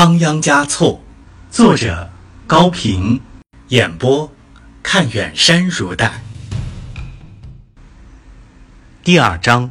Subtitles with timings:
[0.00, 1.02] 仓央嘉措，
[1.50, 2.08] 作者
[2.46, 3.20] 高平，
[3.70, 4.32] 演播
[4.80, 6.22] 看远山如黛。
[9.02, 9.68] 第二章，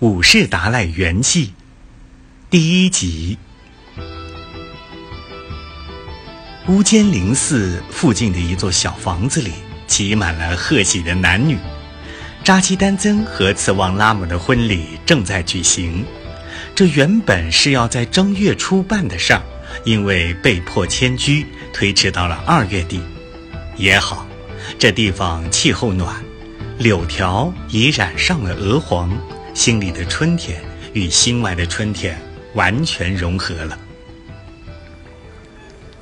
[0.00, 1.50] 五世达赖圆寂，
[2.50, 3.38] 第一集。
[6.66, 9.52] 乌间林寺附近的一座小房子里，
[9.86, 11.56] 挤满了贺喜的男女。
[12.42, 16.04] 扎基丹增和次旺拉姆的婚礼正在举行，
[16.74, 19.42] 这原本是要在正月初办的事儿。
[19.84, 23.00] 因为被迫迁居，推迟到了二月底。
[23.76, 24.26] 也好，
[24.78, 26.16] 这地方气候暖，
[26.78, 29.10] 柳条已染上了鹅黄，
[29.54, 30.60] 心里的春天
[30.92, 32.18] 与心外的春天
[32.54, 33.78] 完全融合了。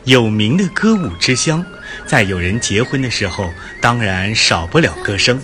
[0.04, 1.64] 有名的歌舞之乡，
[2.06, 3.50] 在有人结婚的时候，
[3.80, 5.38] 当然少不了歌声。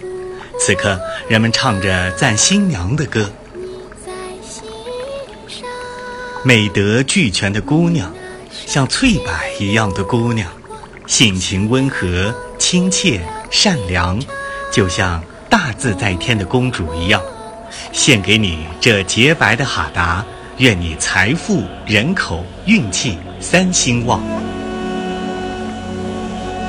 [0.58, 3.30] 此刻，人们唱着赞新娘的歌。
[6.44, 8.12] 美德俱全的姑娘。
[8.72, 10.48] 像翠柏一样的姑娘，
[11.06, 13.20] 性情温和、亲切、
[13.50, 14.18] 善良，
[14.72, 17.20] 就像大自在天的公主一样。
[17.92, 20.24] 献给你这洁白的哈达，
[20.56, 24.22] 愿你财富、人口、运气三兴旺。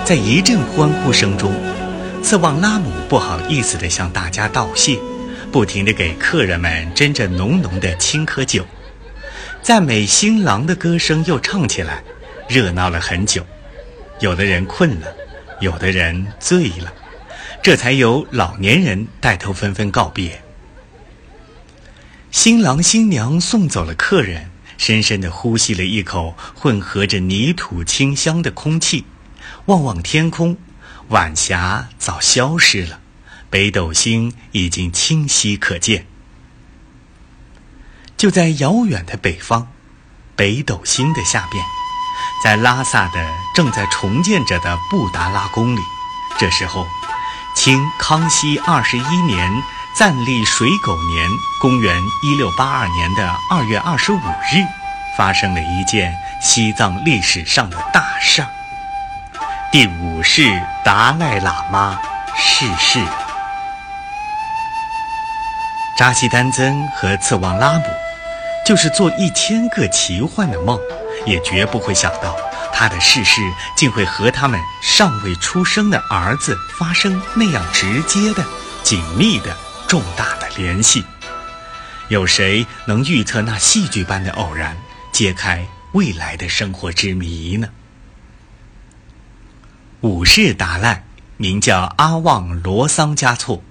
[0.04, 1.54] 在一阵欢呼声中，
[2.22, 5.00] 次旺拉姆不好意思地向大家道谢，
[5.54, 8.66] 不停地给客人们斟着浓浓的青稞酒。
[9.64, 12.04] 赞美新郎的歌声又唱起来，
[12.50, 13.46] 热闹了很久。
[14.20, 15.08] 有的人困了，
[15.62, 16.94] 有的人醉了，
[17.62, 20.44] 这才由老年人带头纷纷告别。
[22.30, 29.06] 新郎新娘送走了客人，深深地呼吸了一口混合着泥土清香的空气，
[29.68, 30.58] 望望天空，
[31.08, 33.00] 晚霞早消失了，
[33.50, 36.06] 北斗星已经清晰可见。
[38.24, 39.68] 就在遥远的北方，
[40.38, 41.62] 北斗星的下边，
[42.42, 43.20] 在拉萨的
[43.54, 45.82] 正在重建着的布达拉宫里，
[46.38, 46.88] 这时候，
[47.54, 49.52] 清康熙二十一年
[49.94, 54.64] 暂立水狗年，公元一六八二年的二月二十五日，
[55.18, 58.48] 发生了一件西藏历史上的大事儿：
[59.70, 60.50] 第五世
[60.86, 62.00] 达赖喇嘛
[62.38, 63.06] 逝世。
[65.98, 67.84] 扎西丹增和次旺拉姆。
[68.66, 70.80] 就是做一千个奇幻的梦，
[71.26, 72.36] 也绝不会想到
[72.74, 73.42] 他的逝世
[73.76, 78.46] 竟会和他们尚未出生的儿子发生那样直接的、
[78.82, 79.56] 紧密的、
[79.88, 81.04] 重大的联系。
[82.10, 84.78] 有谁能预测那戏剧般的偶然，
[85.12, 87.70] 揭开未来的生活之谜呢？
[90.02, 91.06] 五世达赖
[91.38, 93.64] 名叫阿旺罗桑嘉措，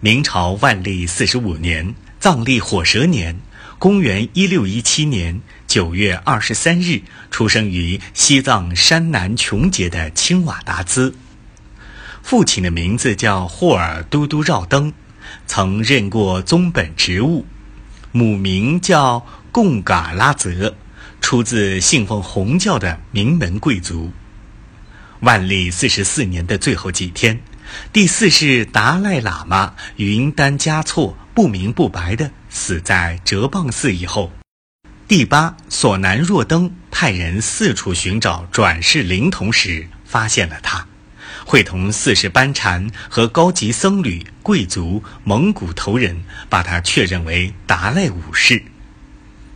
[0.00, 3.38] 明朝万历四十五年，藏历火蛇年。
[3.80, 11.14] 公元一六一七年九月二十三日，出生于西藏山南琼结的青瓦达兹。
[12.22, 14.92] 父亲的名字叫霍尔都都绕登，
[15.46, 17.46] 曾任过宗本职务。
[18.12, 20.76] 母名叫贡嘎拉泽，
[21.22, 24.12] 出自信奉红教的名门贵族。
[25.20, 27.40] 万历四十四年的最后几天，
[27.94, 32.30] 第四世达赖喇嘛云丹嘉措不明不白的。
[32.50, 34.32] 死在哲蚌寺以后，
[35.06, 40.84] 第八索南若登派人四处寻找转世灵童时，发现了他，
[41.46, 48.62] 会同四世班禅和高级僧侣、贵族、蒙古头人，把他确认为达赖武士。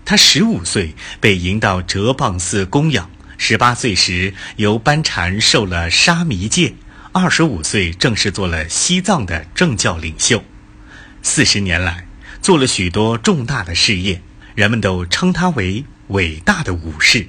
[0.04, 6.74] 他十五岁被迎到哲蚌寺供养，十八岁时由班禅受了沙弥戒，
[7.10, 10.44] 二十五岁正式做了西藏的政教领袖。
[11.22, 12.03] 四十年来。
[12.44, 14.20] 做了许多重大的事业，
[14.54, 17.26] 人们都称他为伟大的武士。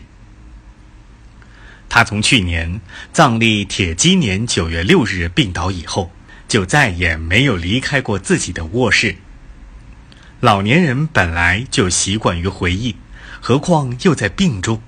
[1.87, 2.81] 他从去年
[3.13, 6.11] 藏历铁鸡年九月六日病倒以后，
[6.49, 9.15] 就再也没有离开过自己的卧室。
[10.41, 12.97] 老年人本来就习惯于回忆，
[13.39, 14.81] 何况又在病中，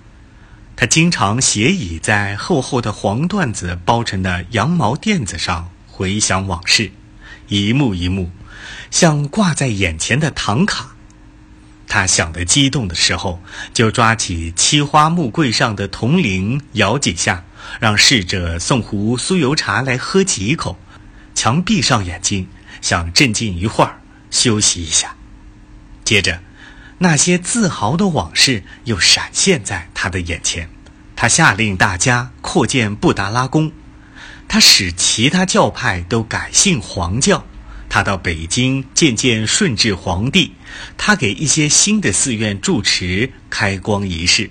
[0.76, 6.92] 他经常斜倚在厚厚的黄缎子包成的羊毛垫子上，回想往事，
[7.48, 8.30] 一幕一幕。
[8.92, 10.96] 像挂在眼前的唐卡，
[11.88, 13.42] 他想得激动的时候，
[13.74, 17.44] 就抓起漆花木柜上的铜铃摇几下，
[17.80, 20.78] 让侍者送壶酥油茶来喝几口，
[21.34, 22.48] 强闭上眼睛，
[22.82, 25.16] 想镇静一会儿，休息一下。
[26.04, 26.42] 接着，
[27.00, 30.70] 那些自豪的往事又闪现在他的眼前。
[31.16, 33.72] 他下令大家扩建布达拉宫，
[34.48, 37.47] 他使其他教派都改信黄教。
[37.90, 40.52] 他到北京见见顺治皇帝，
[40.98, 44.50] 他给一些新的寺院住持开光仪式。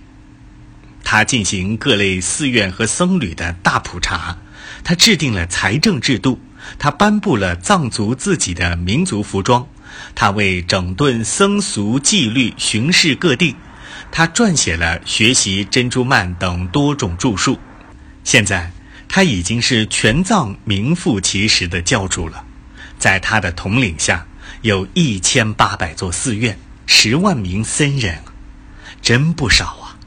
[1.05, 4.39] 他进行各类寺院和僧侣的大普查，
[4.83, 6.41] 他制定了财政制度，
[6.79, 9.69] 他颁布了藏族自己的民族服装，
[10.15, 13.55] 他为整顿僧俗纪律巡视各地，
[14.11, 17.59] 他撰写了学习珍珠曼等多种著述。
[18.25, 18.73] 现在，
[19.09, 22.46] 他已经是全藏名副其实的教主了。
[22.99, 24.27] 在他的统领下，
[24.63, 28.23] 有一千八百座寺院，十万名僧人，
[29.03, 29.99] 真不少啊。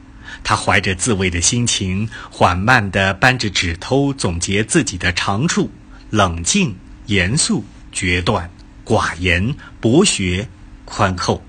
[0.42, 5.70] 他怀着自慰的心情，缓慢地扳着指头，总结自己的长处：
[6.10, 6.76] 冷静、
[7.06, 8.50] 严肃、决断、
[8.84, 10.48] 寡言、博学、
[10.84, 11.44] 宽厚。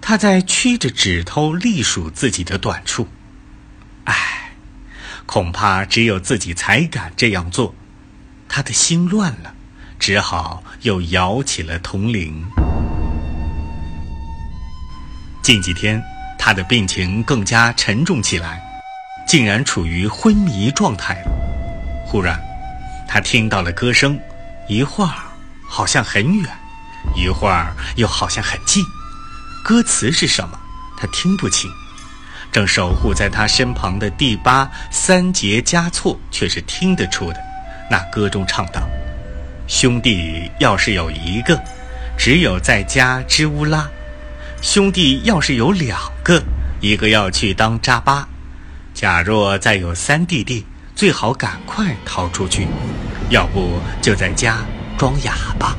[0.00, 3.08] 他在屈着指头隶数自己的短处。
[4.04, 4.54] 唉，
[5.24, 7.74] 恐怕只有自己才敢这样做。
[8.48, 9.54] 他的心乱了，
[9.98, 12.44] 只好又摇起了铜铃。
[15.42, 16.02] 近几天。
[16.36, 18.62] 他的病情更加沉重起来，
[19.26, 21.32] 竟然处于昏迷状态了。
[22.04, 22.38] 忽然，
[23.08, 24.20] 他听到了歌声，
[24.68, 25.14] 一会儿
[25.66, 26.46] 好像很远，
[27.16, 28.84] 一会儿又好像很近。
[29.64, 30.58] 歌词是什么？
[30.98, 31.70] 他听不清。
[32.52, 37.40] 正守护在他身旁的第八三节加措却是听得出的。
[37.90, 38.83] 那歌中唱道
[39.66, 41.58] ：“兄弟要是有一个，
[42.18, 43.88] 只有在家支乌拉。”
[44.60, 46.42] 兄弟要是有两个，
[46.80, 48.26] 一个要去当扎巴，
[48.94, 50.64] 假若再有三弟弟，
[50.94, 52.66] 最好赶快逃出去，
[53.28, 54.58] 要不就在家
[54.96, 55.76] 装哑巴。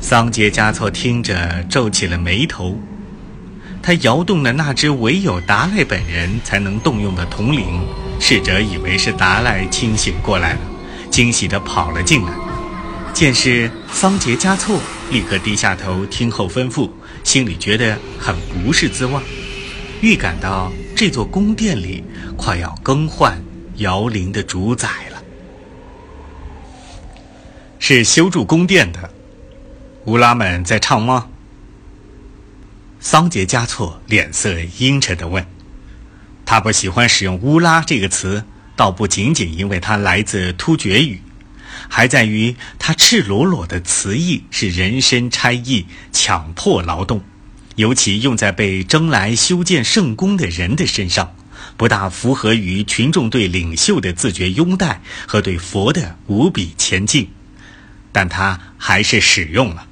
[0.00, 2.78] 桑杰加措听着皱起了眉头，
[3.82, 7.80] 他摇动了那只唯有达赖本人才能动用的铜铃，
[8.20, 10.58] 侍者以为是达赖清醒过来了，
[11.10, 12.32] 惊喜地跑了进来，
[13.12, 14.80] 见是桑杰加措。
[15.10, 16.90] 立刻低下头听候吩咐，
[17.24, 19.18] 心里觉得很不是滋味，
[20.02, 22.04] 预感到这座宫殿里
[22.36, 23.42] 快要更换
[23.76, 25.22] 摇铃的主宰了。
[27.78, 29.10] 是修筑宫殿的
[30.04, 31.28] 乌拉们在唱吗？
[33.00, 35.46] 桑杰加措脸色阴沉地问。
[36.44, 38.44] 他不喜欢使用“乌拉”这个词，
[38.78, 41.20] 倒不仅仅因为它来自突厥语。
[41.88, 47.20] 还在于它赤裸裸的词义是人身差役、强迫劳动，
[47.74, 51.34] 尤其用在被征来修建圣宫的人的身上，
[51.76, 57.28] 不大符合于群众对领袖的自觉拥戴和对佛的无比前进。
[58.12, 59.88] 但他还是使用了。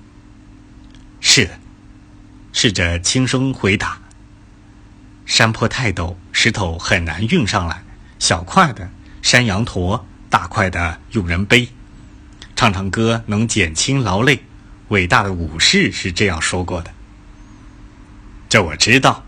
[1.20, 1.58] 是的，
[2.52, 4.00] 侍者轻声回答。
[5.24, 7.82] 山坡太陡，石头很难运上来，
[8.18, 8.90] 小块的
[9.22, 11.68] 山羊驼，大块的用人背。
[12.54, 14.42] 唱唱歌能减轻劳累，
[14.88, 16.92] 伟大的武士是这样说过的。
[18.48, 19.22] 这我知道。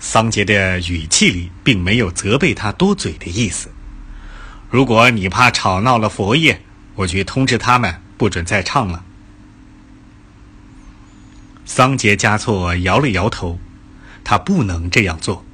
[0.00, 3.68] 桑杰的语气里并没有责备他多嘴的意思。
[4.70, 6.60] 如果你怕吵闹了佛爷，
[6.94, 9.04] 我去通知他们，不准再唱了。
[11.64, 13.58] 桑杰加措摇了摇头，
[14.22, 15.44] 他不能这样做。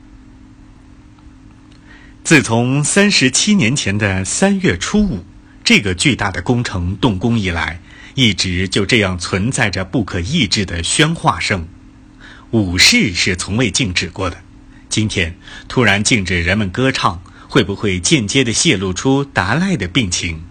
[2.24, 5.26] 自从三十七年前的三月初五。
[5.62, 7.80] 这个巨大的工程动工以来，
[8.14, 11.68] 一直就这样存在着不可抑制的喧哗声。
[12.50, 14.38] 武士是从未静止过的，
[14.88, 15.36] 今天
[15.68, 20.42] 突然禁止人们歌唱，会不会间接地泄露出达赖的病情？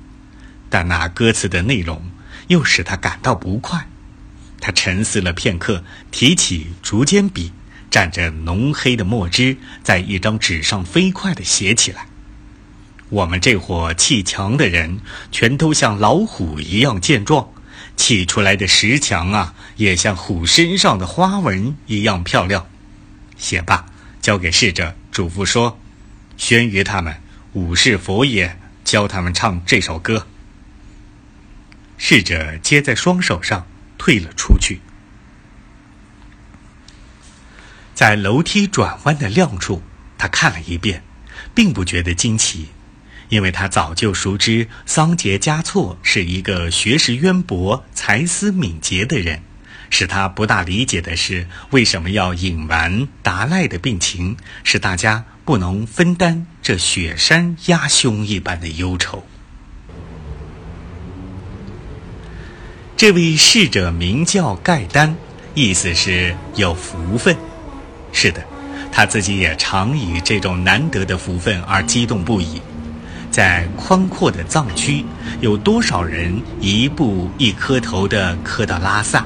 [0.69, 2.03] 但那歌词的内容
[2.49, 3.87] 又使他感到不快。
[4.61, 7.51] 他沉思了片刻，提起竹尖笔，
[7.93, 12.07] 蘸着浓黑的墨汁，在一张纸上飞快地写起来。
[13.09, 14.99] 我们这伙砌墙的人，
[15.31, 17.47] 全都像老虎一样健壮，
[17.95, 22.65] 砌出来的石墙啊，也像虎身上的花纹一样漂亮。
[23.37, 23.85] 写罢，
[24.19, 25.79] 交给侍者，嘱咐说
[26.35, 27.15] ：“宣于他们，
[27.51, 30.25] 武士佛爷教他们唱这首歌。”
[31.99, 33.67] 侍者接在双手上，
[33.99, 34.79] 退了出去。
[37.93, 39.81] 在楼梯转弯的亮处，
[40.17, 41.03] 他看了一遍，
[41.53, 42.67] 并不觉得惊奇。
[43.29, 49.41] 因为他早就熟知桑杰加措是一个学识渊博、才思敏捷的人，
[49.89, 59.25] 使他不大理解的是为什么要隐瞒达赖的病情，使大家不能分担这雪山压胸一般的忧愁。
[62.95, 65.15] 这位侍者名叫盖丹，
[65.55, 67.35] 意思是有福分。
[68.13, 68.41] 是的，
[68.91, 72.61] 他自己也常以这种难得的福分而激动不已。
[73.29, 75.03] 在宽阔的藏区，
[75.41, 79.25] 有多少人一步一磕头的磕到拉萨，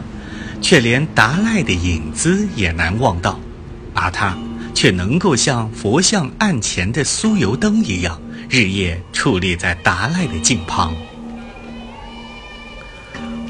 [0.62, 3.38] 却连达赖的影子也难望到，
[3.94, 4.36] 而他
[4.74, 8.18] 却能够像佛像案前的酥油灯一样，
[8.50, 10.96] 日夜矗立在达赖的镜旁。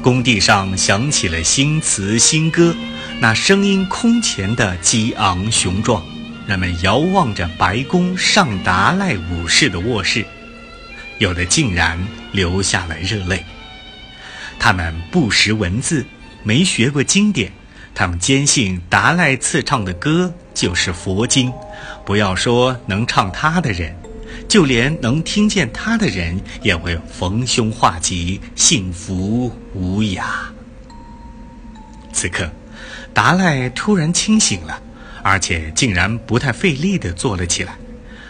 [0.02, 2.74] 工地上响起了新词新歌，
[3.20, 6.04] 那声音空前的激昂雄壮。
[6.46, 10.24] 人们遥望着白宫上达赖武士的卧室，
[11.18, 11.98] 有的竟然
[12.32, 13.44] 流下了热泪。
[14.58, 16.06] 他们不识文字，
[16.42, 17.52] 没学过经典，
[17.94, 21.52] 他们坚信达赖次唱的歌就是佛经。
[22.06, 23.94] 不要说能唱他的人，
[24.48, 30.22] 就连能听见他的人也会逢凶化吉，幸福无涯。
[32.10, 32.50] 此刻，
[33.12, 34.82] 达赖突然清醒了。
[35.20, 37.74] 而且竟然不太费力地坐了起来，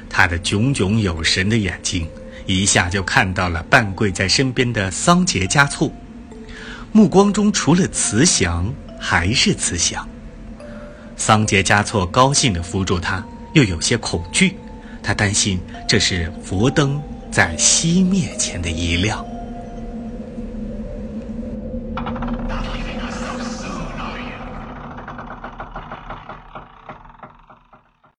[0.08, 2.08] 他的炯炯有神的眼睛
[2.47, 5.92] 一下就看到了半跪在身边的桑杰嘉措，
[6.90, 10.08] 目光中除了慈祥还是慈祥。
[11.16, 14.56] 桑杰嘉措高兴地扶住他，又有些恐惧，
[15.02, 19.25] 他担心这是佛灯在熄灭前的一亮。